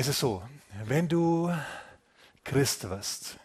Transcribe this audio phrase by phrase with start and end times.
[0.00, 0.44] Es ist so,
[0.84, 1.52] wenn du
[2.44, 3.36] Christ wirst,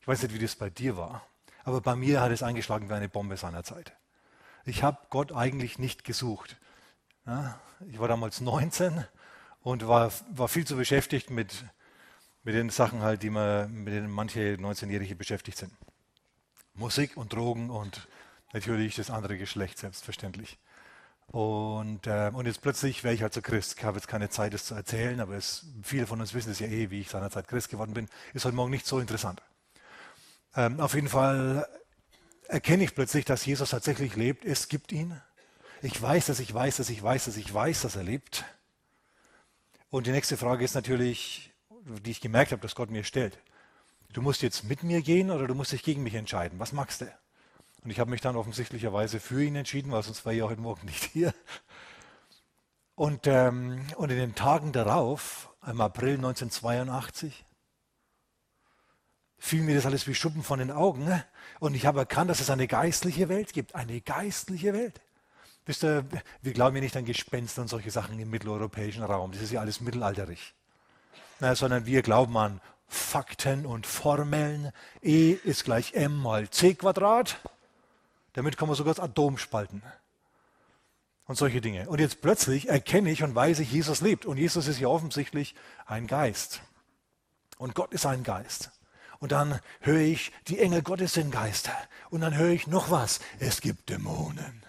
[0.00, 1.26] ich weiß nicht, wie das bei dir war,
[1.62, 3.92] aber bei mir hat es eingeschlagen wie eine Bombe seinerzeit.
[4.64, 6.56] Ich habe Gott eigentlich nicht gesucht.
[7.86, 9.04] Ich war damals 19
[9.60, 11.66] und war, war viel zu beschäftigt mit,
[12.44, 15.74] mit den Sachen halt, die man, mit denen manche 19-Jährige beschäftigt sind.
[16.72, 18.08] Musik und Drogen und
[18.54, 20.56] natürlich das andere Geschlecht, selbstverständlich.
[21.28, 23.76] Und, äh, und jetzt plötzlich wäre ich halt so Christ.
[23.78, 26.60] Ich habe jetzt keine Zeit, das zu erzählen, aber es, viele von uns wissen es
[26.60, 28.08] ja eh, wie ich seinerzeit Christ geworden bin.
[28.34, 29.42] Ist heute Morgen nicht so interessant.
[30.54, 31.68] Ähm, auf jeden Fall
[32.48, 34.44] erkenne ich plötzlich, dass Jesus tatsächlich lebt.
[34.44, 35.20] Es gibt ihn.
[35.82, 38.44] Ich weiß, dass ich weiß, dass ich weiß, dass ich weiß, dass er lebt.
[39.90, 41.52] Und die nächste Frage ist natürlich,
[42.04, 43.38] die ich gemerkt habe, dass Gott mir stellt.
[44.12, 46.58] Du musst jetzt mit mir gehen oder du musst dich gegen mich entscheiden.
[46.58, 47.12] Was magst du?
[47.84, 50.86] Und ich habe mich dann offensichtlicherweise für ihn entschieden, weil sonst wäre ich heute Morgen
[50.86, 51.34] nicht hier.
[52.94, 57.44] Und, ähm, und in den Tagen darauf, im April 1982,
[59.38, 61.22] fiel mir das alles wie Schuppen von den Augen.
[61.60, 63.74] Und ich habe erkannt, dass es eine geistliche Welt gibt.
[63.74, 65.00] Eine geistliche Welt.
[65.66, 66.04] Wisst ihr,
[66.40, 69.32] wir glauben ja nicht an Gespenster und solche Sachen im mitteleuropäischen Raum.
[69.32, 70.54] Das ist ja alles mittelalterlich.
[71.40, 74.72] Na, sondern wir glauben an Fakten und Formeln.
[75.02, 77.40] E ist gleich m mal c Quadrat.
[78.34, 79.82] Damit kann man sogar das Atom spalten.
[81.26, 81.88] Und solche Dinge.
[81.88, 84.26] Und jetzt plötzlich erkenne ich und weiß ich, Jesus lebt.
[84.26, 85.54] Und Jesus ist ja offensichtlich
[85.86, 86.60] ein Geist.
[87.56, 88.70] Und Gott ist ein Geist.
[89.20, 91.72] Und dann höre ich, die Engel Gottes sind Geister.
[92.10, 93.20] Und dann höre ich noch was.
[93.38, 94.62] Es gibt Dämonen.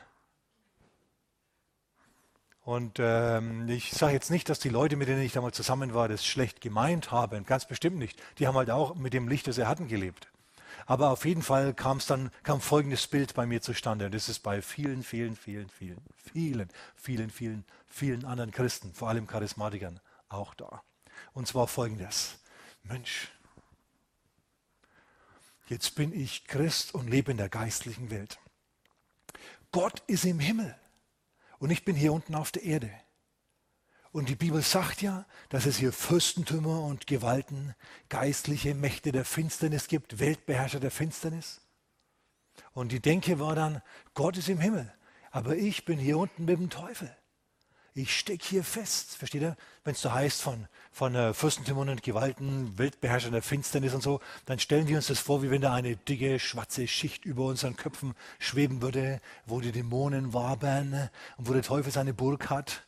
[2.63, 6.07] Und ähm, ich sage jetzt nicht, dass die Leute, mit denen ich damals zusammen war,
[6.07, 7.45] das schlecht gemeint haben.
[7.45, 8.19] Ganz bestimmt nicht.
[8.39, 10.29] Die haben halt auch mit dem Licht, das sie hatten, gelebt.
[10.85, 14.05] Aber auf jeden Fall kam es dann, kam folgendes Bild bei mir zustande.
[14.05, 15.97] Und das ist bei vielen, vielen, vielen, vielen,
[16.31, 20.83] vielen, vielen, vielen, vielen anderen Christen, vor allem Charismatikern, auch da.
[21.33, 22.39] Und zwar folgendes.
[22.83, 23.31] Mensch,
[25.67, 28.37] jetzt bin ich Christ und lebe in der geistlichen Welt.
[29.71, 30.75] Gott ist im Himmel
[31.57, 32.91] und ich bin hier unten auf der Erde.
[34.15, 37.75] Und die Bibel sagt ja, dass es hier Fürstentümer und Gewalten,
[38.07, 41.59] geistliche Mächte der Finsternis gibt, Weltbeherrscher der Finsternis.
[42.71, 43.81] Und die Denke war dann,
[44.13, 44.89] Gott ist im Himmel,
[45.31, 47.13] aber ich bin hier unten mit dem Teufel.
[47.93, 49.57] Ich stecke hier fest, versteht ihr?
[49.83, 54.21] Wenn es so heißt von, von äh, Fürstentümern und Gewalten, Weltbeherrschern der Finsternis und so,
[54.45, 57.75] dann stellen wir uns das vor, wie wenn da eine dicke, schwarze Schicht über unseren
[57.75, 62.84] Köpfen schweben würde, wo die Dämonen wabern und wo der Teufel seine Burg hat.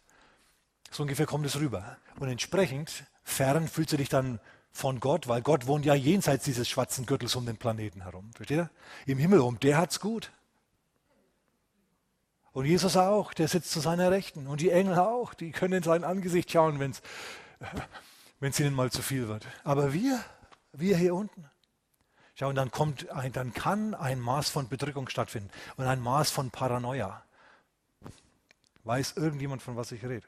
[0.91, 1.97] So ungefähr kommt es rüber.
[2.19, 4.39] Und entsprechend fern fühlst du dich dann
[4.71, 8.31] von Gott, weil Gott wohnt ja jenseits dieses schwarzen Gürtels um den Planeten herum.
[8.35, 8.69] Versteht ihr?
[9.05, 10.31] Im Himmel rum, der hat's gut.
[12.53, 14.47] Und Jesus auch, der sitzt zu seiner Rechten.
[14.47, 19.01] Und die Engel auch, die können in sein Angesicht schauen, wenn es ihnen mal zu
[19.01, 19.45] viel wird.
[19.63, 20.23] Aber wir,
[20.73, 21.49] wir hier unten.
[22.35, 26.29] Schau, und dann kommt ein, dann kann ein Maß von Bedrückung stattfinden und ein Maß
[26.29, 27.23] von Paranoia.
[28.83, 30.25] Weiß irgendjemand, von was ich rede?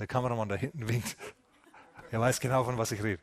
[0.00, 1.16] Der Kameramann da hinten winkt.
[2.12, 3.22] Er weiß genau, von was ich rede.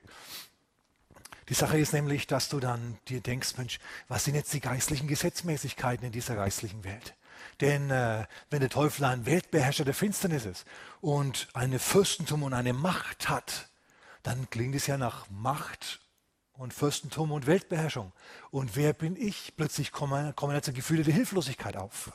[1.49, 5.09] Die Sache ist nämlich, dass du dann dir denkst, Mensch, was sind jetzt die geistlichen
[5.09, 7.13] Gesetzmäßigkeiten in dieser geistlichen Welt?
[7.59, 10.65] Denn äh, wenn der Teufel ein Weltbeherrscher der Finsternis ist
[11.01, 13.67] und eine Fürstentum und eine Macht hat,
[14.23, 15.99] dann klingt es ja nach Macht
[16.53, 18.13] und Fürstentum und Weltbeherrschung.
[18.51, 19.53] Und wer bin ich?
[19.57, 22.11] Plötzlich kommen, kommen also Gefühle der Hilflosigkeit auf.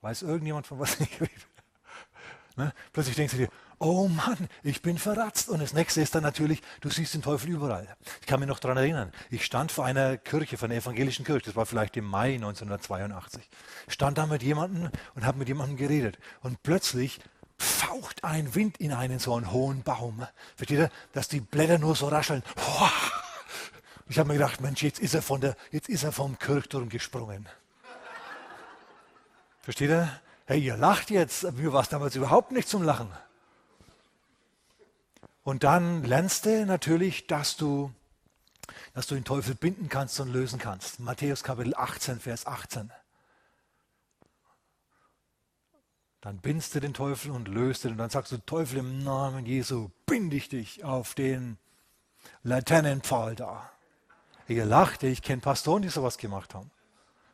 [0.00, 1.32] Weiß irgendjemand, von was ich rede?
[2.56, 2.72] Ne?
[2.92, 3.48] Plötzlich denkst du dir,
[3.78, 5.48] oh Mann, ich bin verratzt.
[5.48, 7.96] Und das nächste ist dann natürlich, du siehst den Teufel überall.
[8.20, 11.46] Ich kann mich noch daran erinnern, ich stand vor einer Kirche, vor einer evangelischen Kirche,
[11.46, 13.48] das war vielleicht im Mai 1982,
[13.88, 16.18] stand da mit jemandem und habe mit jemandem geredet.
[16.40, 17.20] Und plötzlich
[17.58, 20.26] faucht ein Wind in einen so einen hohen Baum.
[20.56, 22.42] Versteht ihr, dass die Blätter nur so rascheln.
[24.08, 26.88] Ich habe mir gedacht, Mensch, jetzt ist er, von der, jetzt ist er vom Kirchturm
[26.88, 27.48] gesprungen.
[29.66, 30.08] Versteht ihr?
[30.44, 33.10] Hey, ihr lacht jetzt, mir war es damals überhaupt nicht zum Lachen.
[35.42, 37.92] Und dann lernst du natürlich, dass du,
[38.94, 41.00] dass du den Teufel binden kannst und lösen kannst.
[41.00, 42.92] Matthäus Kapitel 18, Vers 18.
[46.20, 47.90] Dann bindst du den Teufel und löst ihn.
[47.90, 51.58] Und dann sagst du, Teufel, im Namen Jesu binde ich dich auf den
[52.44, 53.68] Laternenpfahl da.
[54.46, 56.70] Ihr lacht, ich kenne Pastoren, die sowas gemacht haben.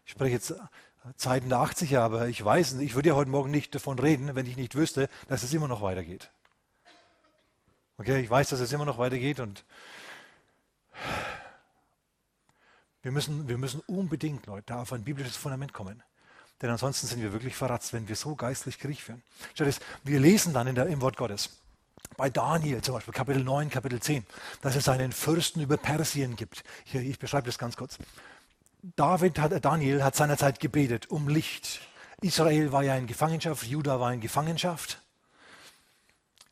[0.07, 0.55] Ich spreche jetzt
[1.17, 4.47] Zeiten der 80er, aber ich weiß, ich würde ja heute Morgen nicht davon reden, wenn
[4.47, 6.31] ich nicht wüsste, dass es immer noch weitergeht.
[7.99, 9.65] Okay, ich weiß, dass es immer noch weitergeht und
[13.03, 16.03] wir müssen, wir müssen unbedingt, Leute, da auf ein biblisches Fundament kommen.
[16.61, 19.23] Denn ansonsten sind wir wirklich verratzt, wenn wir so geistlich Krieg führen.
[19.57, 21.51] Das, wir lesen dann der, im Wort Gottes,
[22.17, 24.25] bei Daniel zum Beispiel, Kapitel 9, Kapitel 10,
[24.61, 26.63] dass es einen Fürsten über Persien gibt.
[26.85, 27.99] Hier, ich beschreibe das ganz kurz.
[28.83, 31.81] David hat, Daniel hat seinerzeit gebetet um Licht.
[32.21, 35.01] Israel war ja in Gefangenschaft, Juda war in Gefangenschaft.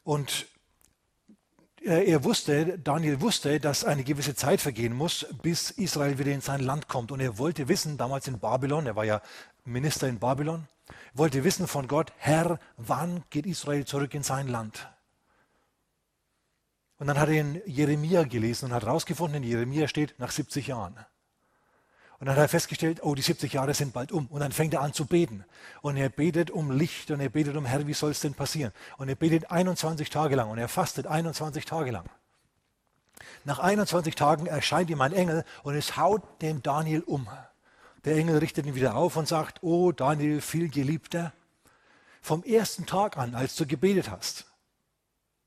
[0.05, 0.47] Und
[1.83, 6.61] er wusste, Daniel wusste, dass eine gewisse Zeit vergehen muss, bis Israel wieder in sein
[6.61, 7.11] Land kommt.
[7.11, 9.23] Und er wollte wissen, damals in Babylon, er war ja
[9.65, 10.69] Minister in Babylon,
[11.15, 14.89] wollte wissen von Gott, Herr, wann geht Israel zurück in sein Land?
[16.99, 20.67] Und dann hat er in Jeremia gelesen und hat herausgefunden, in Jeremia steht, nach 70
[20.67, 20.97] Jahren.
[22.21, 24.27] Und dann hat er festgestellt, oh, die 70 Jahre sind bald um.
[24.27, 25.43] Und dann fängt er an zu beten.
[25.81, 28.73] Und er betet um Licht und er betet um Herr, wie soll es denn passieren?
[28.99, 32.05] Und er betet 21 Tage lang und er fastet 21 Tage lang.
[33.45, 37.27] Nach 21 Tagen erscheint ihm ein Engel und es haut den Daniel um.
[38.05, 41.33] Der Engel richtet ihn wieder auf und sagt, oh Daniel, viel Geliebter,
[42.21, 44.45] vom ersten Tag an, als du gebetet hast,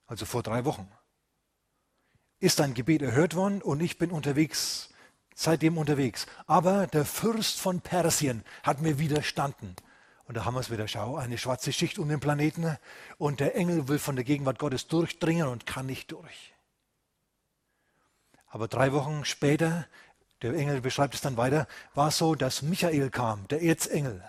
[0.07, 0.89] also vor drei Wochen,
[2.39, 4.89] ist dein Gebet erhört worden und ich bin unterwegs
[5.35, 6.25] seitdem unterwegs.
[6.47, 9.75] Aber der Fürst von Persien hat mir widerstanden.
[10.25, 12.77] Und da haben wir es wieder, schau, eine schwarze Schicht um den Planeten
[13.17, 16.53] und der Engel will von der Gegenwart Gottes durchdringen und kann nicht durch.
[18.47, 19.85] Aber drei Wochen später,
[20.41, 24.23] der Engel beschreibt es dann weiter, war es so, dass Michael kam, der Erzengel,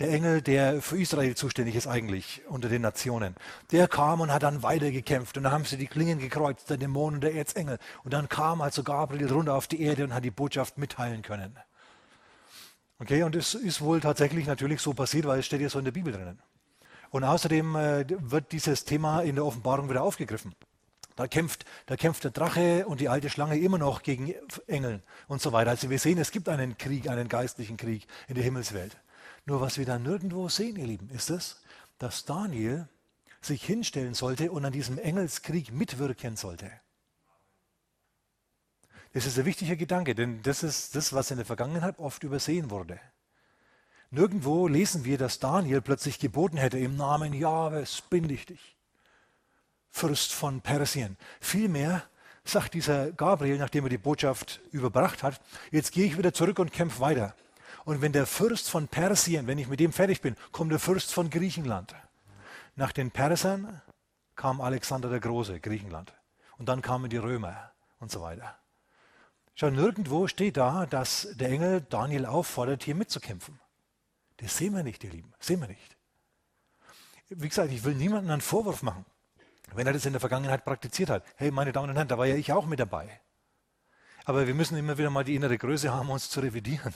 [0.00, 3.36] der Engel, der für Israel zuständig ist eigentlich unter den Nationen,
[3.70, 5.36] der kam und hat dann weitergekämpft.
[5.36, 7.78] Und dann haben sie die Klingen gekreuzt, der Dämon und der Erzengel.
[8.02, 11.56] Und dann kam also Gabriel runter auf die Erde und hat die Botschaft mitteilen können.
[12.98, 15.84] Okay, und es ist wohl tatsächlich natürlich so passiert, weil es steht ja so in
[15.84, 16.40] der Bibel drinnen.
[17.10, 20.54] Und außerdem äh, wird dieses Thema in der Offenbarung wieder aufgegriffen.
[21.14, 24.34] Da kämpft, da kämpft der Drache und die alte Schlange immer noch gegen
[24.66, 25.70] Engel und so weiter.
[25.70, 28.96] Also wir sehen, es gibt einen Krieg, einen geistlichen Krieg in der Himmelswelt.
[29.46, 31.62] Nur was wir da nirgendwo sehen, ihr Lieben, ist es,
[31.98, 32.88] dass Daniel
[33.40, 36.70] sich hinstellen sollte und an diesem Engelskrieg mitwirken sollte.
[39.12, 42.70] Das ist ein wichtiger Gedanke, denn das ist das, was in der Vergangenheit oft übersehen
[42.70, 42.98] wurde.
[44.10, 48.76] Nirgendwo lesen wir, dass Daniel plötzlich geboten hätte, im Namen Jahwes bin ich dich,
[49.90, 51.16] Fürst von Persien.
[51.40, 52.02] Vielmehr
[52.44, 56.72] sagt dieser Gabriel, nachdem er die Botschaft überbracht hat, jetzt gehe ich wieder zurück und
[56.72, 57.36] kämpfe weiter.
[57.84, 61.12] Und wenn der Fürst von Persien, wenn ich mit dem fertig bin, kommt der Fürst
[61.12, 61.94] von Griechenland.
[62.76, 63.82] Nach den Persern
[64.36, 66.14] kam Alexander der Große, Griechenland.
[66.56, 68.56] Und dann kamen die Römer und so weiter.
[69.54, 73.60] Schau, nirgendwo steht da, dass der Engel Daniel auffordert, hier mitzukämpfen.
[74.38, 75.32] Das sehen wir nicht, ihr Lieben.
[75.38, 75.96] Sehen wir nicht.
[77.28, 79.04] Wie gesagt, ich will niemandem einen Vorwurf machen,
[79.74, 81.24] wenn er das in der Vergangenheit praktiziert hat.
[81.36, 83.20] Hey, meine Damen und Herren, da war ja ich auch mit dabei.
[84.24, 86.94] Aber wir müssen immer wieder mal die innere Größe haben, uns zu revidieren.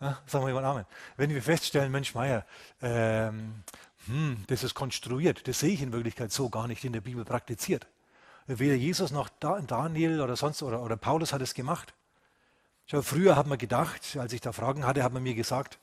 [0.00, 0.86] Ja, sagen wir jemand Amen.
[1.16, 2.46] Wenn wir feststellen, Mensch, Meier,
[2.80, 3.62] ähm,
[4.06, 7.24] hm, das ist konstruiert, das sehe ich in Wirklichkeit so gar nicht in der Bibel
[7.24, 7.86] praktiziert.
[8.46, 11.92] Weder Jesus noch Daniel oder sonst oder, oder Paulus hat es gemacht.
[12.86, 15.78] Schau, früher hat man gedacht, als ich da Fragen hatte, hat man mir gesagt,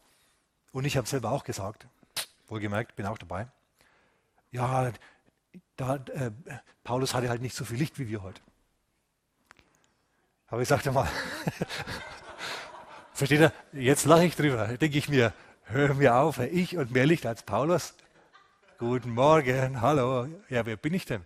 [0.74, 1.88] und ich habe selber auch gesagt,
[2.48, 3.48] wohlgemerkt, bin auch dabei,
[4.52, 4.92] ja,
[5.75, 6.31] da, äh,
[6.84, 8.42] Paulus hatte halt nicht so viel Licht wie wir heute.
[10.48, 11.08] Aber ich sagte mal,
[13.18, 13.52] Versteht ihr?
[13.74, 14.68] Jetzt lache ich drüber.
[14.78, 17.96] Denke ich mir, hör mir auf, ich und mehr Licht als Paulus.
[18.77, 20.27] Guten Morgen, hallo.
[20.50, 21.24] Ja, wer bin ich denn?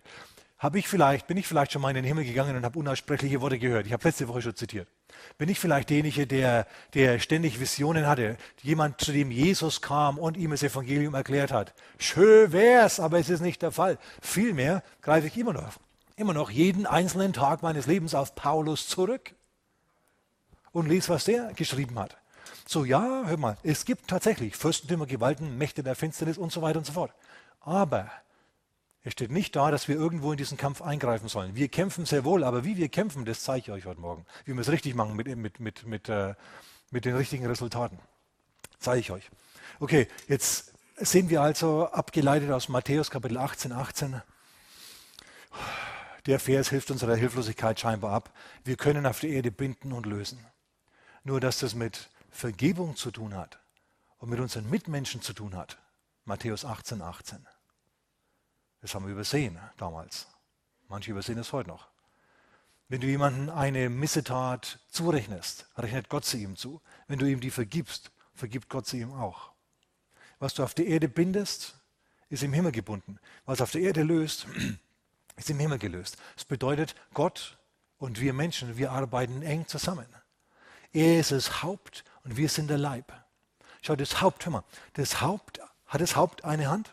[0.56, 3.42] Habe ich vielleicht, bin ich vielleicht schon mal in den Himmel gegangen und habe unaussprechliche
[3.42, 3.84] Worte gehört?
[3.84, 4.88] Ich habe letzte Woche schon zitiert.
[5.36, 8.38] Bin ich vielleicht derjenige, der, der ständig Visionen hatte?
[8.62, 11.74] Jemand, zu dem Jesus kam und ihm das Evangelium erklärt hat?
[11.98, 13.98] Schön wär's, aber es ist nicht der Fall.
[14.22, 15.74] Vielmehr greife ich immer noch,
[16.16, 19.34] immer noch jeden einzelnen Tag meines Lebens auf Paulus zurück
[20.72, 22.16] und lies, was der geschrieben hat.
[22.66, 26.78] So, ja, hör mal, es gibt tatsächlich Fürstentümer, Gewalten, Mächte der Finsternis und so weiter
[26.78, 27.12] und so fort.
[27.60, 28.10] Aber
[29.04, 31.56] es steht nicht da, dass wir irgendwo in diesen Kampf eingreifen sollen.
[31.56, 34.24] Wir kämpfen sehr wohl, aber wie wir kämpfen, das zeige ich euch heute Morgen.
[34.44, 36.34] Wie wir es richtig machen mit, mit, mit, mit, äh,
[36.90, 37.98] mit den richtigen Resultaten.
[38.78, 39.28] Zeige ich euch.
[39.80, 44.22] Okay, jetzt sehen wir also abgeleitet aus Matthäus Kapitel 18, 18.
[46.26, 48.30] Der Vers hilft unserer Hilflosigkeit scheinbar ab.
[48.64, 50.38] Wir können auf der Erde binden und lösen.
[51.24, 53.58] Nur dass das mit Vergebung zu tun hat
[54.18, 55.78] und mit unseren Mitmenschen zu tun hat.
[56.24, 57.46] Matthäus 18, 18.
[58.80, 60.26] Das haben wir übersehen damals.
[60.88, 61.88] Manche übersehen es heute noch.
[62.88, 66.82] Wenn du jemandem eine Missetat zurechnest, rechnet Gott sie ihm zu.
[67.06, 69.52] Wenn du ihm die vergibst, vergibt Gott sie ihm auch.
[70.38, 71.74] Was du auf der Erde bindest,
[72.28, 73.18] ist im Himmel gebunden.
[73.44, 74.46] Was auf der Erde löst,
[75.36, 76.16] ist im Himmel gelöst.
[76.34, 77.58] Das bedeutet, Gott
[77.98, 80.06] und wir Menschen, wir arbeiten eng zusammen.
[80.92, 83.12] Er ist das Haupt und wir sind der Leib.
[83.80, 86.92] Schau, das Haupt, hör mal, das Haupt, hat das Haupt eine Hand?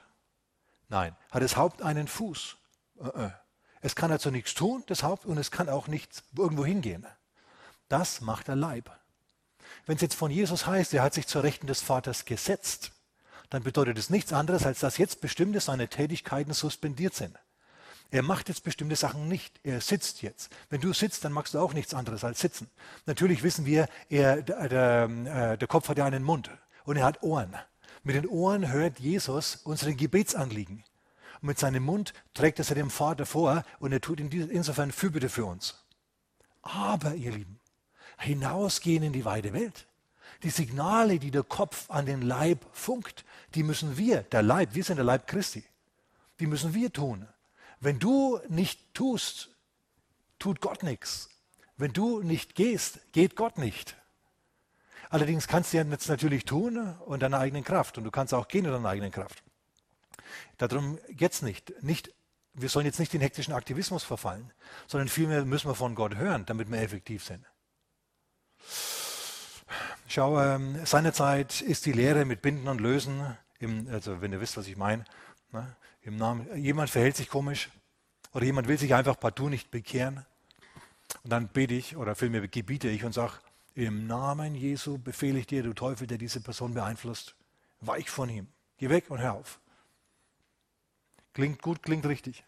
[0.88, 1.16] Nein.
[1.32, 2.58] Hat das Haupt einen Fuß?
[3.02, 3.30] Äh, äh.
[3.82, 7.06] Es kann also nichts tun, das Haupt, und es kann auch nicht irgendwo hingehen.
[7.88, 8.92] Das macht der Leib.
[9.86, 12.92] Wenn es jetzt von Jesus heißt, er hat sich zur Rechten des Vaters gesetzt,
[13.50, 17.38] dann bedeutet es nichts anderes, als dass jetzt bestimmte seine Tätigkeiten suspendiert sind.
[18.12, 19.60] Er macht jetzt bestimmte Sachen nicht.
[19.64, 20.50] Er sitzt jetzt.
[20.70, 22.70] Wenn du sitzt, dann machst du auch nichts anderes als sitzen.
[23.06, 25.04] Natürlich wissen wir, er, der, der,
[25.54, 26.50] äh, der Kopf hat ja einen Mund
[26.86, 27.56] und er hat Ohren.
[28.04, 30.84] Mit den Ohren hört Jesus unsere Gebetsanliegen.
[31.42, 35.30] Und mit seinem Mund trägt er sie dem Vater vor und er tut insofern Fürbitte
[35.30, 35.86] für uns.
[36.62, 37.60] Aber, ihr Lieben,
[38.18, 39.88] hinausgehen in die weite Welt.
[40.44, 43.26] Die Signale, die der Kopf an den Leib funkt,
[43.56, 45.64] die müssen wir, der Leib, wir sind der Leib Christi,
[46.40, 47.28] die müssen wir tun.
[47.80, 49.50] Wenn du nicht tust,
[50.38, 51.30] tut Gott nichts.
[51.78, 53.96] Wenn du nicht gehst, geht Gott nicht.
[55.10, 57.98] Allerdings kannst du ja jetzt natürlich tun und deiner eigenen Kraft.
[57.98, 59.44] Und du kannst auch gehen in deiner eigenen Kraft.
[60.58, 61.74] Darum geht es nicht.
[61.82, 62.14] nicht.
[62.54, 64.52] Wir sollen jetzt nicht in hektischen Aktivismus verfallen,
[64.88, 67.46] sondern vielmehr müssen wir von Gott hören, damit wir effektiv sind.
[70.08, 74.58] Schau, ähm, seinerzeit ist die Lehre mit Binden und Lösen, im, also wenn ihr wisst,
[74.58, 75.06] was ich meine,
[75.52, 77.70] ne, Namen, jemand verhält sich komisch
[78.34, 80.26] oder jemand will sich einfach partout nicht bekehren.
[81.24, 83.34] Und dann bete ich oder vielmehr gebiete ich und sage,
[83.76, 87.36] im Namen Jesu befehle ich dir, du Teufel, der diese Person beeinflusst,
[87.82, 89.60] weich von ihm, geh weg und hör auf.
[91.34, 92.44] Klingt gut, klingt richtig.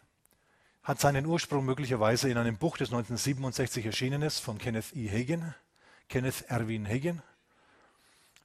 [0.83, 5.09] Hat seinen Ursprung möglicherweise in einem Buch, das 1967 erschienen ist, von Kenneth E.
[5.09, 5.53] Hagen,
[6.09, 7.21] Kenneth Erwin Hagen.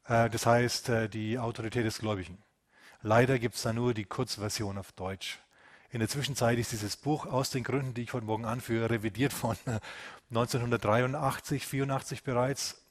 [0.06, 2.38] Äh, das heißt, äh, die Autorität des Gläubigen.
[3.06, 5.38] Leider gibt es da nur die Kurzversion auf Deutsch.
[5.90, 9.32] In der Zwischenzeit ist dieses Buch aus den Gründen, die ich heute Morgen anführe, revidiert
[9.32, 9.56] von
[10.30, 12.82] 1983, 84 bereits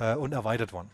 [0.00, 0.90] äh, und erweitert worden.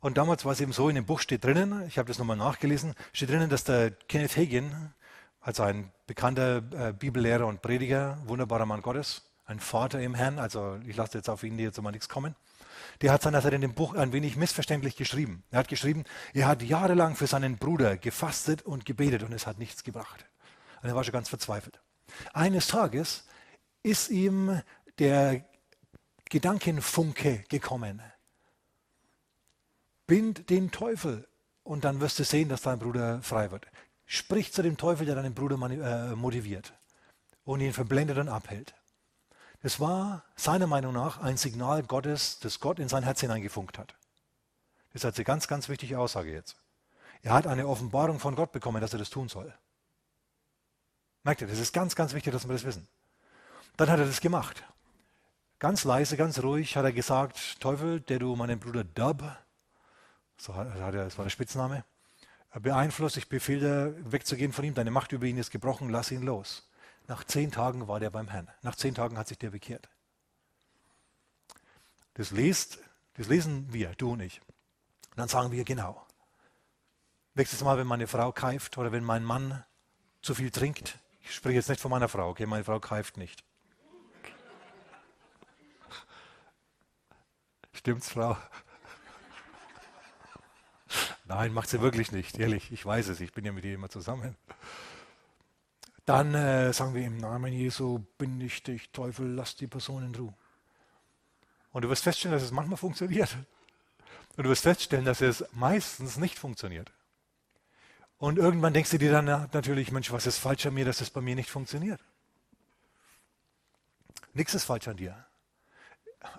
[0.00, 2.36] Und damals war es eben so, in dem Buch steht drinnen, ich habe das nochmal
[2.36, 4.92] nachgelesen, steht drinnen, dass der Kenneth Hagin,
[5.40, 10.78] also ein bekannter äh, Bibellehrer und Prediger, wunderbarer Mann Gottes, ein Vater im Herrn, also
[10.86, 12.36] ich lasse jetzt auf ihn jetzt mal nichts kommen,
[13.00, 15.44] der hat seinerzeit in dem Buch ein wenig missverständlich geschrieben.
[15.50, 19.58] Er hat geschrieben, er hat jahrelang für seinen Bruder gefastet und gebetet und es hat
[19.58, 20.26] nichts gebracht.
[20.82, 21.80] Und er war schon ganz verzweifelt.
[22.32, 23.24] Eines Tages
[23.82, 24.60] ist ihm
[24.98, 25.44] der
[26.28, 28.02] Gedankenfunke gekommen.
[30.06, 31.28] Bind den Teufel
[31.62, 33.66] und dann wirst du sehen, dass dein Bruder frei wird.
[34.06, 36.74] Sprich zu dem Teufel, der deinen Bruder äh, motiviert
[37.44, 38.74] und ihn verblendet und abhält.
[39.62, 43.94] Es war seiner Meinung nach ein Signal Gottes, das Gott in sein Herz hineingefunkt hat.
[44.92, 46.56] Das ist eine ganz, ganz wichtige Aussage jetzt.
[47.22, 49.54] Er hat eine Offenbarung von Gott bekommen, dass er das tun soll.
[51.22, 52.88] Merkt ihr, das ist ganz, ganz wichtig, dass wir das wissen.
[53.76, 54.64] Dann hat er das gemacht.
[55.60, 59.22] Ganz leise, ganz ruhig hat er gesagt, Teufel, der du meinen Bruder Dub,
[60.36, 61.84] so hat er, das war der Spitzname,
[62.60, 63.60] beeinflusst, ich befehle
[63.94, 66.68] dir, wegzugehen von ihm, deine Macht über ihn ist gebrochen, lass ihn los.
[67.08, 68.48] Nach zehn Tagen war der beim Herrn.
[68.62, 69.88] Nach zehn Tagen hat sich der bekehrt.
[72.14, 72.78] Das, lest,
[73.14, 74.40] das lesen wir, du und ich.
[75.10, 76.06] Und dann sagen wir genau.
[77.34, 79.64] Nächstes Mal, wenn meine Frau keift oder wenn mein Mann
[80.20, 83.44] zu viel trinkt, ich spreche jetzt nicht von meiner Frau, okay, meine Frau keift nicht.
[87.72, 88.36] Stimmt's, Frau?
[91.24, 92.70] Nein, macht sie wirklich nicht, ehrlich.
[92.70, 94.36] Ich weiß es, ich bin ja mit ihr immer zusammen.
[96.04, 100.14] Dann äh, sagen wir im Namen Jesu, bin ich dich, Teufel, lass die Person in
[100.14, 100.34] Ruhe.
[101.72, 103.36] Und du wirst feststellen, dass es manchmal funktioniert.
[104.36, 106.92] Und du wirst feststellen, dass es meistens nicht funktioniert.
[108.18, 111.10] Und irgendwann denkst du dir dann natürlich, Mensch, was ist falsch an mir, dass es
[111.10, 112.00] bei mir nicht funktioniert?
[114.34, 115.26] Nichts ist falsch an dir.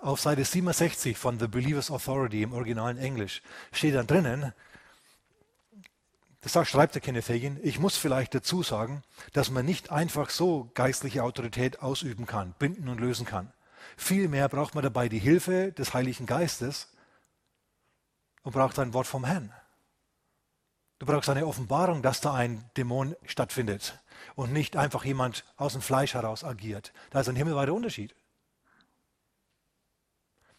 [0.00, 4.52] Auf Seite 67 von The Believer's Authority im originalen Englisch steht dann drinnen,
[6.52, 10.70] das schreibt der Kenneth Hagin, ich muss vielleicht dazu sagen, dass man nicht einfach so
[10.74, 13.52] geistliche Autorität ausüben kann, binden und lösen kann.
[13.96, 16.88] Vielmehr braucht man dabei die Hilfe des Heiligen Geistes
[18.42, 19.52] und braucht ein Wort vom Herrn.
[20.98, 23.98] Du brauchst eine Offenbarung, dass da ein Dämon stattfindet
[24.34, 26.92] und nicht einfach jemand aus dem Fleisch heraus agiert.
[27.10, 28.14] Da ist ein himmelweiter Unterschied.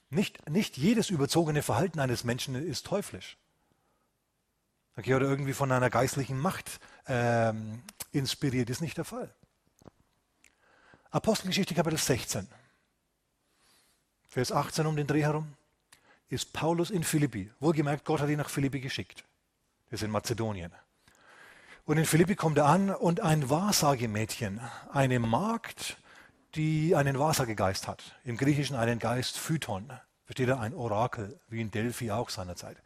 [0.09, 3.37] Nicht, nicht jedes überzogene Verhalten eines Menschen ist teuflisch.
[4.97, 7.83] Okay, oder irgendwie von einer geistlichen Macht ähm,
[8.13, 9.33] inspiriert, ist nicht der Fall.
[11.11, 12.47] Apostelgeschichte Kapitel 16,
[14.29, 15.53] Vers 18 um den Dreh herum,
[16.29, 17.51] ist Paulus in Philippi.
[17.59, 19.23] Wohlgemerkt, Gott hat ihn nach Philippi geschickt.
[19.89, 20.71] Das ist in Mazedonien.
[21.85, 24.59] Und in Philippi kommt er an und ein Wahrsagemädchen,
[24.91, 25.97] eine Magd,
[26.55, 28.15] die einen Wahrsagegeist hat.
[28.23, 29.91] Im Griechischen einen Geist Phyton.
[30.25, 30.59] Versteht ihr?
[30.59, 32.77] Ein Orakel, wie in Delphi auch seinerzeit.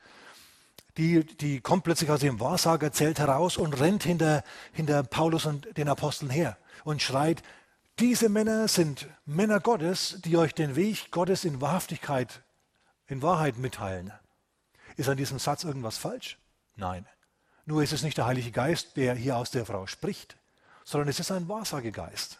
[0.97, 4.43] Die, die kommt plötzlich aus ihrem Wahrsagerzelt heraus und rennt hinter,
[4.73, 7.43] hinter Paulus und den Aposteln her und schreit,
[7.99, 12.41] diese Männer sind Männer Gottes, die euch den Weg Gottes in Wahrhaftigkeit,
[13.07, 14.13] in Wahrheit mitteilen.
[14.95, 16.37] Ist an diesem Satz irgendwas falsch?
[16.75, 17.05] Nein.
[17.65, 20.37] Nur ist es nicht der Heilige Geist, der hier aus der Frau spricht,
[20.85, 22.38] sondern es ist ein Wahrsagegeist.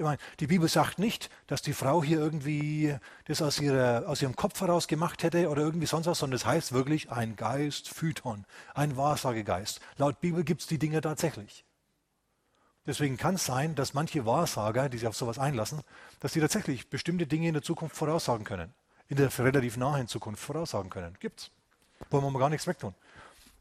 [0.00, 4.22] Ich meine, die Bibel sagt nicht, dass die Frau hier irgendwie das aus, ihrer, aus
[4.22, 7.90] ihrem Kopf heraus gemacht hätte oder irgendwie sonst was, sondern es heißt wirklich ein Geist,
[7.90, 9.78] Phyton, ein Wahrsagegeist.
[9.98, 11.66] Laut Bibel gibt es die Dinge tatsächlich.
[12.86, 15.82] Deswegen kann es sein, dass manche Wahrsager, die sich auf sowas einlassen,
[16.20, 18.72] dass sie tatsächlich bestimmte Dinge in der Zukunft voraussagen können.
[19.08, 21.14] In der relativ nahen Zukunft voraussagen können.
[21.20, 21.50] Gibt's.
[22.08, 22.94] Wollen wir mal gar nichts wegtun.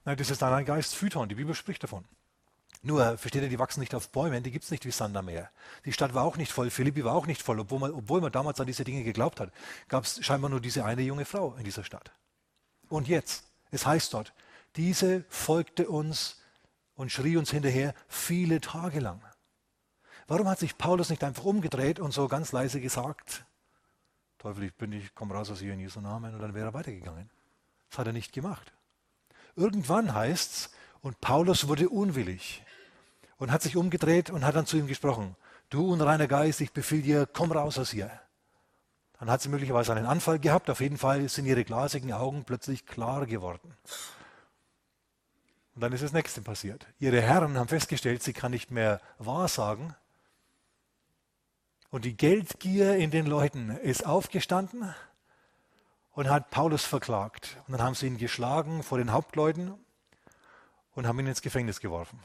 [0.06, 2.06] Das ist dann ein Geist Phyton, die Bibel spricht davon.
[2.82, 5.26] Nur, versteht ihr, die wachsen nicht auf Bäumen, die gibt es nicht wie Sand am
[5.26, 5.50] Meer.
[5.84, 8.32] Die Stadt war auch nicht voll, Philippi war auch nicht voll, obwohl man, obwohl man
[8.32, 9.52] damals an diese Dinge geglaubt hat,
[9.90, 12.12] gab es scheinbar nur diese eine junge Frau in dieser Stadt.
[12.88, 14.34] Und jetzt, es heißt dort,
[14.78, 16.42] diese folgte uns
[16.96, 19.22] und schrie uns hinterher viele Tage lang.
[20.28, 23.46] Warum hat sich Paulus nicht einfach umgedreht und so ganz leise gesagt,
[24.38, 26.74] Teufel, ich bin, ich komme raus aus hier in Jesu Namen und dann wäre er
[26.74, 27.30] weitergegangen.
[27.90, 28.72] Das hat er nicht gemacht.
[29.58, 30.70] Irgendwann heißt es,
[31.02, 32.64] und Paulus wurde unwillig
[33.40, 35.36] und hat sich umgedreht und hat dann zu ihm gesprochen.
[35.70, 38.12] Du unreiner Geist, ich befehle dir, komm raus aus hier.
[39.20, 40.70] Dann hat sie möglicherweise einen Anfall gehabt.
[40.70, 43.76] Auf jeden Fall sind ihre glasigen Augen plötzlich klar geworden.
[45.76, 46.86] Und dann ist das Nächste passiert.
[47.00, 49.96] Ihre Herren haben festgestellt, sie kann nicht mehr wahrsagen.
[51.90, 54.94] Und die Geldgier in den Leuten ist aufgestanden
[56.12, 57.58] und hat Paulus verklagt.
[57.68, 59.74] Und dann haben sie ihn geschlagen vor den Hauptleuten
[60.94, 62.20] und haben ihn ins Gefängnis geworfen.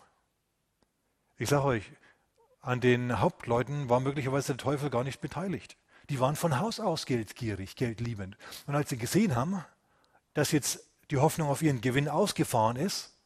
[1.36, 1.92] Ich sage euch,
[2.60, 5.76] an den Hauptleuten war möglicherweise der Teufel gar nicht beteiligt.
[6.08, 8.36] Die waren von Haus aus geldgierig, geldliebend.
[8.66, 9.64] Und als sie gesehen haben,
[10.34, 13.16] dass jetzt die Hoffnung auf ihren Gewinn ausgefahren ist,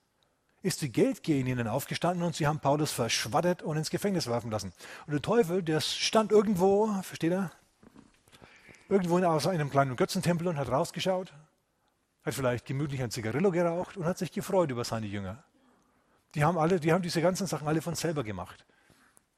[0.63, 4.51] ist die Geldgier in ihnen aufgestanden und sie haben Paulus verschwattert und ins Gefängnis werfen
[4.51, 4.73] lassen.
[5.07, 7.53] Und der Teufel, der stand irgendwo, versteht er?
[8.89, 11.33] Irgendwo in einem kleinen Götzentempel und hat rausgeschaut
[12.29, 15.43] hat vielleicht gemütlich ein Zigarillo geraucht und hat sich gefreut über seine Jünger.
[16.39, 18.65] Die haben, alle, die haben diese ganzen Sachen alle von selber gemacht.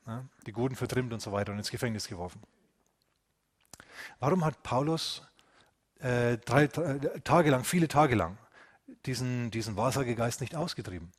[0.06, 2.42] Ja, die Guten vertrimmt und so weiter und ins Gefängnis geworfen.
[4.18, 5.22] Warum hat Paulus
[6.00, 8.36] äh, drei, drei, Tage lang, viele Tage lang,
[9.06, 11.10] diesen, diesen Wahrsagegeist nicht ausgetrieben?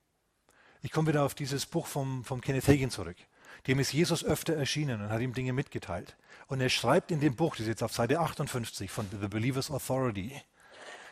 [0.83, 3.17] Ich komme wieder auf dieses Buch vom, vom Kenneth Hagin zurück.
[3.65, 6.15] Dem ist Jesus öfter erschienen und hat ihm Dinge mitgeteilt.
[6.45, 9.71] Und er schreibt in dem Buch, das ist jetzt auf Seite 58 von The Believer's
[9.71, 10.39] Authority,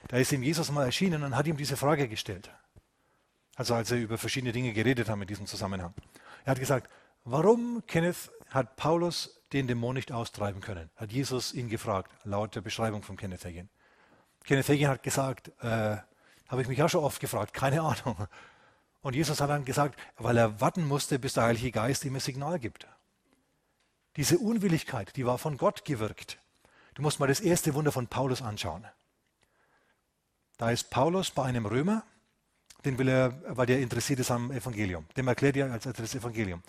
[0.09, 2.51] da ist ihm Jesus mal erschienen und hat ihm diese Frage gestellt.
[3.59, 5.93] Also als er über verschiedene Dinge geredet haben in diesem Zusammenhang.
[6.45, 6.89] Er hat gesagt,
[7.25, 10.89] warum, Kenneth, hat Paulus den Dämon nicht austreiben können?
[10.95, 13.67] Hat Jesus ihn gefragt, laut der Beschreibung von Kenneth Hagin.
[14.45, 15.97] Kenneth Hagin hat gesagt, äh,
[16.47, 18.27] habe ich mich auch schon oft gefragt, keine Ahnung.
[19.01, 22.21] Und Jesus hat dann gesagt, weil er warten musste, bis der Heilige Geist ihm ein
[22.21, 22.87] Signal gibt.
[24.15, 26.39] Diese Unwilligkeit, die war von Gott gewirkt.
[26.93, 28.87] Du musst mal das erste Wunder von Paulus anschauen.
[30.57, 32.03] Da ist Paulus bei einem Römer,
[32.85, 35.05] den will er, weil der interessiert ist am Evangelium.
[35.17, 36.63] Dem erklärt er als das Evangelium.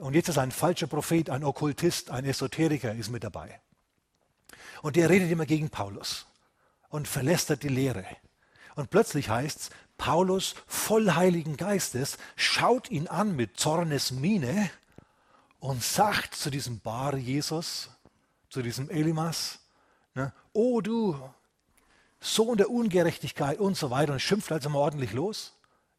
[0.00, 3.60] Und jetzt ist ein falscher Prophet, ein Okkultist, ein Esoteriker ist mit dabei.
[4.82, 6.26] Und der redet immer gegen Paulus
[6.88, 8.04] und verlästert die Lehre.
[8.76, 14.70] Und plötzlich heißt es, Paulus voll Heiligen Geistes schaut ihn an mit Zornesmiene
[15.58, 17.90] und sagt zu diesem Bar Jesus,
[18.50, 19.58] zu diesem Elimas,
[20.14, 21.18] ne, oh du
[22.20, 25.55] Sohn der Ungerechtigkeit und so weiter und schimpft also mal ordentlich los.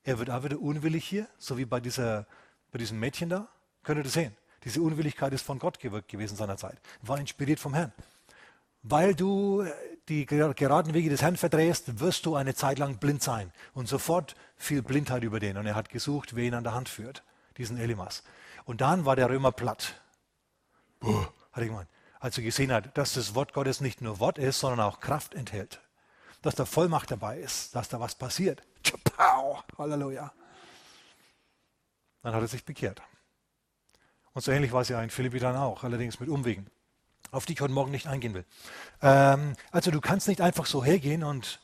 [0.07, 2.27] Er wird auch wieder unwillig hier, so wie bei, dieser,
[2.71, 3.49] bei diesem Mädchen da.
[3.83, 4.33] Könnt ihr das sehen?
[4.63, 6.79] Diese Unwilligkeit ist von Gott gewirkt gewesen seinerzeit.
[7.01, 7.91] War inspiriert vom Herrn.
[8.83, 9.65] Weil du
[10.07, 13.51] die geraden Wege des Herrn verdrehst, wirst du eine Zeit lang blind sein.
[13.73, 15.57] Und sofort fiel Blindheit über den.
[15.57, 17.21] Und er hat gesucht, wer ihn an der Hand führt,
[17.57, 18.23] diesen Elimas.
[18.63, 19.99] Und dann war der Römer platt.
[21.01, 21.89] Boah, hat er gemeint.
[22.21, 25.35] Als er gesehen hat, dass das Wort Gottes nicht nur Wort ist, sondern auch Kraft
[25.35, 25.81] enthält
[26.41, 28.61] dass da Vollmacht dabei ist, dass da was passiert.
[29.47, 30.31] Tschapau, Halleluja.
[32.23, 33.01] Dann hat er sich bekehrt.
[34.33, 36.67] Und so ähnlich war es ja in Philippi dann auch, allerdings mit Umwegen,
[37.31, 38.45] auf die ich heute Morgen nicht eingehen will.
[39.01, 41.59] Ähm, also du kannst nicht einfach so hergehen und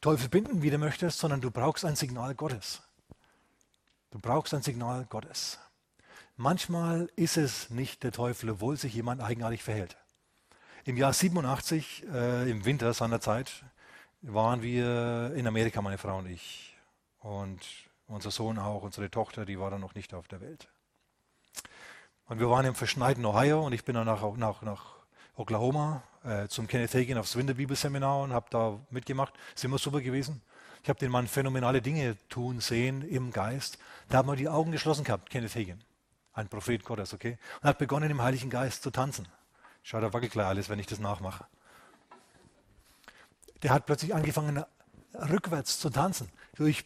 [0.00, 2.82] Teufel binden, wie du möchtest, sondern du brauchst ein Signal Gottes.
[4.10, 5.58] Du brauchst ein Signal Gottes.
[6.36, 9.96] Manchmal ist es nicht der Teufel, obwohl sich jemand eigenartig verhält.
[10.84, 13.64] Im Jahr 87, äh, im Winter seiner Zeit,
[14.22, 16.71] waren wir in Amerika, meine Frau und ich.
[17.22, 17.60] Und
[18.08, 20.68] unser Sohn auch, unsere Tochter, die war dann noch nicht auf der Welt.
[22.26, 24.84] Und wir waren im verschneiten Ohio und ich bin dann nach, nach, nach
[25.36, 29.34] Oklahoma äh, zum Kenneth Hagin aufs Winterbibelseminar und habe da mitgemacht.
[29.54, 30.42] Ist immer super gewesen.
[30.82, 33.78] Ich habe den Mann phänomenale Dinge tun sehen im Geist.
[34.08, 35.82] Da haben wir die Augen geschlossen gehabt, Kenneth Hagin.
[36.32, 37.38] Ein Prophet Gottes, okay?
[37.60, 39.28] Und hat begonnen im Heiligen Geist zu tanzen.
[39.82, 41.46] Schau, da wackelt gleich alles, wenn ich das nachmache.
[43.62, 44.64] Der hat plötzlich angefangen,
[45.14, 46.30] rückwärts zu tanzen.
[46.56, 46.84] So ich,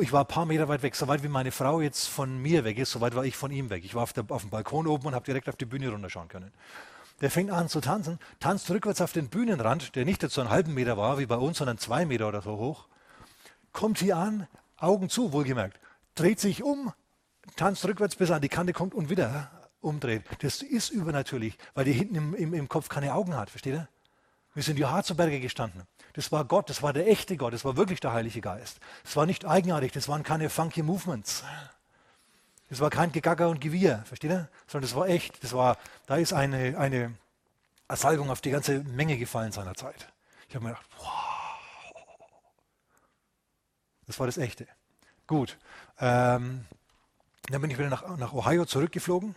[0.00, 2.64] ich war ein paar Meter weit weg, so weit wie meine Frau jetzt von mir
[2.64, 3.84] weg ist, so weit war ich von ihm weg.
[3.84, 6.28] Ich war auf, der, auf dem Balkon oben und habe direkt auf die Bühne runterschauen
[6.28, 6.52] können.
[7.20, 10.50] Der fängt an zu tanzen, tanzt rückwärts auf den Bühnenrand, der nicht jetzt so einen
[10.50, 12.86] halben Meter war wie bei uns, sondern zwei Meter oder so hoch.
[13.72, 14.46] Kommt hier an,
[14.78, 15.78] Augen zu, wohlgemerkt,
[16.14, 16.92] dreht sich um,
[17.56, 19.50] tanzt rückwärts bis an die Kante kommt und wieder
[19.80, 20.24] umdreht.
[20.40, 23.88] Das ist übernatürlich, weil der hinten im, im, im Kopf keine Augen hat, versteht ihr?
[24.54, 25.82] Wir sind ja hart zu Berge gestanden.
[26.16, 28.80] Das war Gott, das war der echte Gott, das war wirklich der Heilige Geist.
[29.04, 31.44] Das war nicht eigenartig, das waren keine funky Movements.
[32.70, 34.48] Das war kein Gegacker und Gewirr, versteht ihr?
[34.66, 35.44] Sondern das war echt.
[35.44, 35.76] Das war,
[36.06, 37.14] da ist eine, eine
[37.90, 40.08] Salbung auf die ganze Menge gefallen seiner Zeit.
[40.48, 41.96] Ich habe mir gedacht, wow.
[44.06, 44.66] Das war das Echte.
[45.26, 45.58] Gut.
[46.00, 46.64] Ähm,
[47.50, 49.34] dann bin ich wieder nach, nach Ohio zurückgeflogen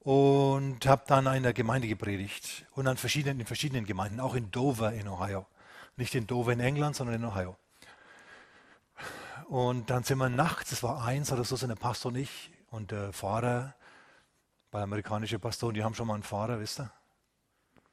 [0.00, 4.50] und habe dann in der Gemeinde gepredigt und an verschiedenen, in verschiedenen Gemeinden, auch in
[4.50, 5.46] Dover in Ohio.
[5.96, 7.56] Nicht in Dover in England, sondern in Ohio.
[9.48, 12.50] Und dann sind wir nachts, es war eins oder so, sind der Pastor und ich
[12.70, 13.74] und der Fahrer,
[14.70, 16.90] bei amerikanischen Pastoren, die haben schon mal einen Fahrer, wisst ihr?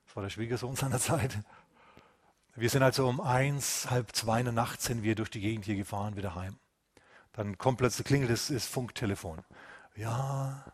[0.06, 1.38] Das war der Schwiegersohn seiner Zeit.
[2.56, 5.66] Wir sind also um eins, halb zwei in der Nacht sind wir durch die Gegend
[5.66, 6.58] hier gefahren, wieder heim.
[7.34, 9.40] Dann kommt plötzlich, klingelt das, das Funktelefon.
[9.96, 10.66] Ja,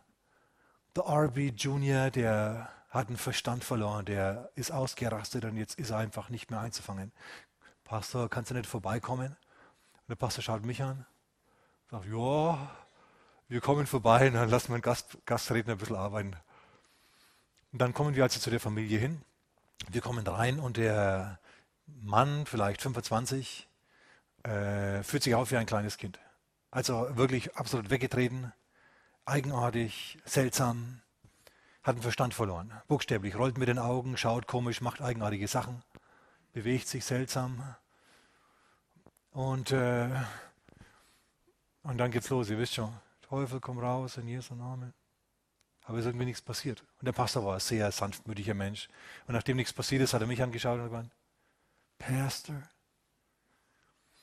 [0.94, 5.98] der RB Junior, der hat einen Verstand verloren, der ist ausgerastet und jetzt ist er
[5.98, 7.12] einfach nicht mehr einzufangen.
[7.84, 9.28] Pastor, kannst du nicht vorbeikommen?
[9.28, 11.06] Und der Pastor schaut mich an,
[11.90, 12.70] sagt, ja,
[13.48, 16.34] wir kommen vorbei und dann lassen wir den Gast, Gastredner ein bisschen arbeiten.
[17.72, 19.22] Und dann kommen wir also zu der Familie hin.
[19.88, 21.38] Wir kommen rein und der
[21.86, 23.68] Mann, vielleicht 25,
[24.42, 26.18] äh, fühlt sich auf wie ein kleines Kind.
[26.70, 28.52] Also wirklich absolut weggetreten,
[29.24, 31.02] eigenartig, seltsam,
[31.86, 32.72] hat den Verstand verloren.
[32.88, 35.84] Buchstäblich, rollt mit den Augen, schaut komisch, macht eigenartige Sachen,
[36.52, 37.62] bewegt sich seltsam.
[39.30, 40.10] Und, äh,
[41.84, 42.92] und dann geht's los, ihr wisst schon.
[43.22, 44.94] Teufel, komm raus in Jesu Namen.
[45.84, 46.82] Aber es ist irgendwie nichts passiert.
[46.98, 48.88] Und der Pastor war ein sehr sanftmütiger Mensch.
[49.28, 51.10] Und nachdem nichts passiert ist, hat er mich angeschaut und gesagt,
[51.98, 52.56] Pastor.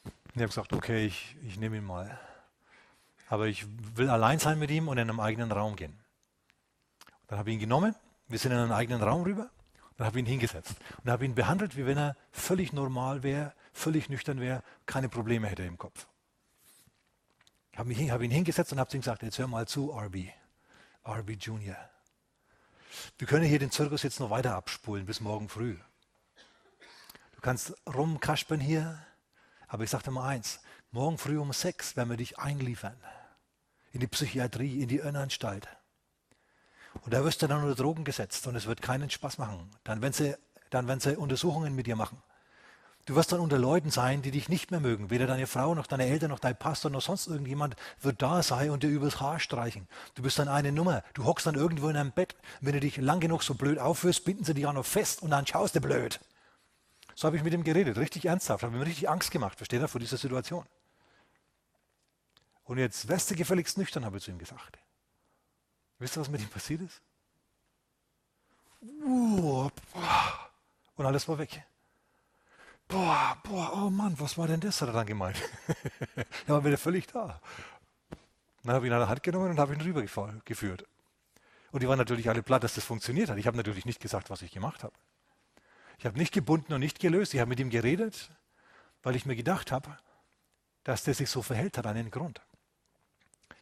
[0.03, 2.19] Und ich habe gesagt, okay, ich, ich nehme ihn mal.
[3.29, 6.02] Aber ich will allein sein mit ihm und in einem eigenen Raum gehen.
[7.33, 7.95] Dann habe ich ihn genommen,
[8.27, 9.49] wir sind in einen eigenen Raum rüber,
[9.97, 13.55] dann habe ich ihn hingesetzt und habe ihn behandelt, wie wenn er völlig normal wäre,
[13.71, 16.05] völlig nüchtern wäre, keine Probleme hätte im Kopf.
[17.71, 20.27] Ich habe, mich, habe ihn hingesetzt und habe ihm gesagt, jetzt hör mal zu, RB,
[21.07, 21.75] RB Junior.
[23.17, 25.75] Wir können hier den Zirkus jetzt noch weiter abspulen bis morgen früh.
[27.33, 29.03] Du kannst rumkaspern hier,
[29.67, 30.59] aber ich dir mal eins,
[30.91, 32.95] morgen früh um sechs werden wir dich einliefern
[33.91, 35.67] in die Psychiatrie, in die Irrenanstalt.
[37.01, 39.69] Und da wirst du dann unter Drogen gesetzt und es wird keinen Spaß machen.
[39.83, 40.35] Dann werden sie,
[40.69, 42.21] dann werden sie Untersuchungen mit dir machen.
[43.05, 45.09] Du wirst dann unter Leuten sein, die dich nicht mehr mögen.
[45.09, 48.69] Weder deine Frau noch deine Eltern noch dein Pastor noch sonst irgendjemand wird da sein
[48.69, 49.89] und dir übers Haar streichen.
[50.15, 51.03] Du bist dann eine Nummer.
[51.13, 52.35] Du hockst dann irgendwo in einem Bett.
[52.61, 55.31] Wenn du dich lang genug so blöd aufführst, binden sie dich auch noch fest und
[55.31, 56.21] dann schaust du blöd.
[57.15, 58.63] So habe ich mit ihm geredet, richtig ernsthaft.
[58.63, 60.65] Habe mir richtig Angst gemacht, versteht er, vor dieser Situation.
[62.63, 64.79] Und jetzt wärst du gefälligst nüchtern, habe ich zu ihm gesagt.
[65.99, 67.01] Wisst ihr, was mit ihm passiert ist?
[70.95, 71.63] Und alles war weg.
[72.87, 75.37] Boah, boah, oh Mann, was war denn das, hat er dann gemeint.
[76.47, 77.39] er war wieder völlig da.
[78.63, 80.85] Dann habe ich ihn an der Hand genommen und habe ihn rübergeführt.
[81.71, 83.37] Und die waren natürlich alle platt, dass das funktioniert hat.
[83.37, 84.93] Ich habe natürlich nicht gesagt, was ich gemacht habe.
[85.97, 87.33] Ich habe nicht gebunden und nicht gelöst.
[87.33, 88.29] Ich habe mit ihm geredet,
[89.01, 89.97] weil ich mir gedacht habe,
[90.83, 92.41] dass der sich so verhält hat, einen Grund.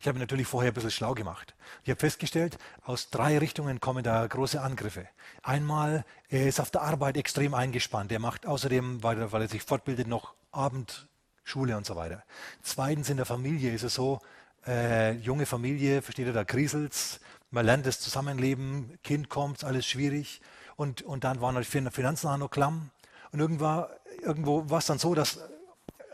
[0.02, 1.54] Ich habe natürlich vorher ein bisschen schlau gemacht.
[1.84, 5.08] Ich habe festgestellt, aus drei Richtungen kommen da große Angriffe.
[5.44, 8.12] Einmal, er ist auf der Arbeit extrem eingespannt.
[8.12, 12.24] Er macht außerdem, weil er, weil er sich fortbildet, noch Abendschule und so weiter.
[12.64, 14.20] Zweitens, in der Familie ist es so,
[14.66, 17.20] äh, junge Familie, versteht ihr, da kriselt's,
[17.52, 20.42] man lernt das Zusammenleben, Kind kommt, alles schwierig.
[20.78, 22.90] Und, und dann waren die Finanzen auch noch klamm.
[23.32, 23.86] Und irgendwo,
[24.24, 25.40] irgendwo war es dann so, dass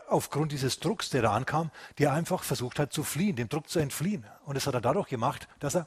[0.08, 3.78] aufgrund dieses Drucks, der da ankam, der einfach versucht hat zu fliehen, dem Druck zu
[3.78, 4.24] entfliehen.
[4.44, 5.86] Und das hat er dadurch gemacht, dass er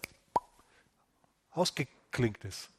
[1.51, 2.69] ausgeklinkt ist.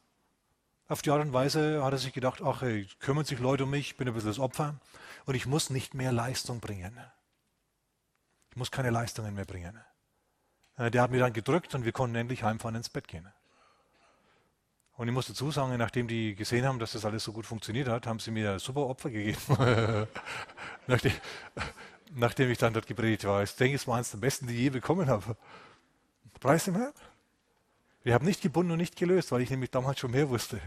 [0.87, 3.69] Auf die Art und Weise hat er sich gedacht, ach, hey, kümmern sich Leute um
[3.69, 4.75] mich, ich bin ein bisschen das Opfer
[5.25, 6.99] und ich muss nicht mehr Leistung bringen.
[8.51, 9.79] Ich muss keine Leistungen mehr bringen.
[10.77, 13.27] Äh, der hat mir dann gedrückt und wir konnten endlich heimfahren ins Bett gehen.
[14.95, 17.87] Und ich muss dazu sagen, nachdem die gesehen haben, dass das alles so gut funktioniert
[17.87, 19.39] hat, haben sie mir super Opfer gegeben.
[20.87, 21.13] nachdem,
[22.13, 23.41] nachdem, ich dann dort gepredigt war.
[23.41, 25.35] Ich denke, es war eines der besten, die ich je bekommen habe.
[26.39, 26.93] Preis dem Herrn.
[28.03, 30.59] Wir haben nicht gebunden und nicht gelöst, weil ich nämlich damals schon mehr wusste.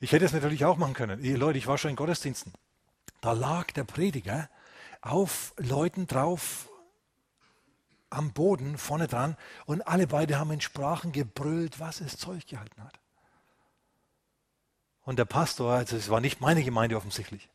[0.00, 1.22] Ich hätte es natürlich auch machen können.
[1.22, 2.52] Ihr Leute, ich war schon in Gottesdiensten.
[3.20, 4.50] Da lag der Prediger
[5.00, 6.68] auf Leuten drauf,
[8.12, 12.82] am Boden vorne dran und alle beide haben in Sprachen gebrüllt, was es Zeug gehalten
[12.82, 12.98] hat.
[15.04, 17.48] Und der Pastor, also es war nicht meine Gemeinde offensichtlich,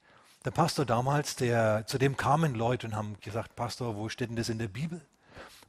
[0.45, 4.35] der Pastor damals, der, zu dem kamen Leute und haben gesagt, Pastor, wo steht denn
[4.35, 4.99] das in der Bibel?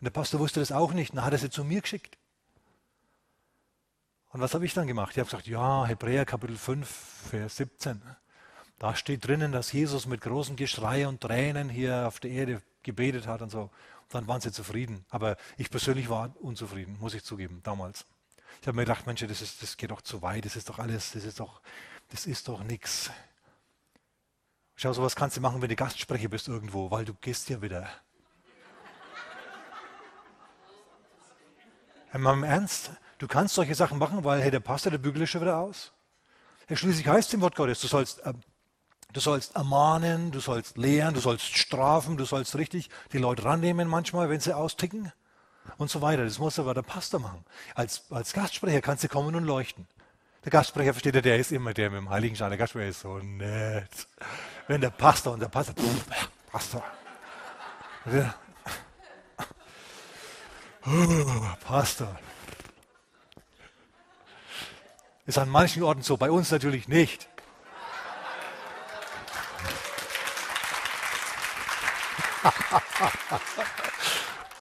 [0.01, 2.17] Und der Pastor wusste das auch nicht und dann hat er sie zu mir geschickt.
[4.31, 5.13] Und was habe ich dann gemacht?
[5.13, 6.89] Ich habe gesagt, ja, Hebräer Kapitel 5,
[7.31, 8.03] Vers 17.
[8.79, 13.27] Da steht drinnen, dass Jesus mit großem Geschrei und Tränen hier auf der Erde gebetet
[13.27, 13.71] hat und so
[14.09, 15.05] dann waren sie zufrieden.
[15.11, 18.07] Aber ich persönlich war unzufrieden, muss ich zugeben, damals.
[18.61, 20.79] Ich habe mir gedacht, Mensch, das, ist, das geht doch zu weit, das ist doch
[20.79, 21.61] alles, das ist doch,
[22.09, 23.11] das ist doch nichts.
[24.75, 27.89] Schau, sowas kannst du machen, wenn du Gastsprecher bist irgendwo, weil du gehst ja wieder.
[32.13, 35.43] Einmal im Ernst, du kannst solche Sachen machen, weil, hey, der Pastor, der bügelt schon
[35.43, 35.93] wieder aus.
[36.69, 38.33] Ja, schließlich heißt es im Wort Gottes, du sollst äh,
[39.15, 43.89] Du sollst ermahnen, du sollst lehren, du sollst strafen, du sollst richtig die Leute rannehmen
[43.89, 45.13] manchmal, wenn sie austicken
[45.79, 46.25] und so weiter.
[46.25, 47.45] Das muss aber der Pastor machen.
[47.75, 49.87] Als, als Gastsprecher kannst du kommen und leuchten.
[50.45, 52.51] Der Gastsprecher versteht ja, der ist immer der mit dem Heiligen Schein.
[52.51, 54.07] Der Gastsprecher ist so nett.
[54.67, 56.85] Wenn der Pastor und der Pastor, pff, Pastor.
[60.87, 62.19] Oh, Pastor.
[65.27, 67.29] Ist an manchen Orten so, bei uns natürlich nicht.
[72.99, 73.98] ハハハハ。